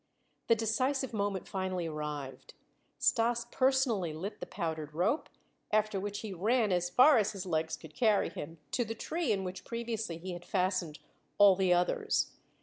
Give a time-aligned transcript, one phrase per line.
[0.47, 2.55] The decisive moment finally arrived.
[2.97, 5.29] Stas personally lit the powdered rope,
[5.71, 9.31] after which he ran as far as his legs could carry him to the tree
[9.31, 10.97] in which previously he had fastened
[11.37, 12.31] all the others.